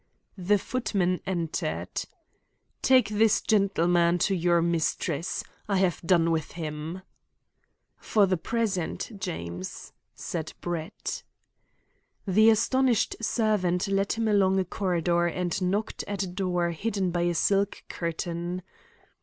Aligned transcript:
The 0.39 0.57
footman 0.57 1.19
entered. 1.27 2.05
"Take 2.81 3.09
this 3.09 3.39
gentleman 3.39 4.17
to 4.25 4.33
your 4.33 4.59
mistress. 4.59 5.43
I 5.69 5.77
have 5.77 6.01
done 6.01 6.31
with 6.31 6.53
him." 6.53 7.03
"For 7.97 8.25
the 8.25 8.35
present, 8.35 9.11
James," 9.19 9.93
said 10.15 10.53
Brett. 10.59 11.21
The 12.25 12.49
astonished 12.49 13.15
servant 13.23 13.87
led 13.89 14.13
him 14.13 14.27
along 14.27 14.57
a 14.59 14.65
corridor 14.65 15.27
and 15.27 15.61
knocked 15.61 16.01
at 16.07 16.23
a 16.23 16.27
door 16.27 16.71
hidden 16.71 17.11
by 17.11 17.21
a 17.21 17.35
silk 17.35 17.83
curtain. 17.87 18.63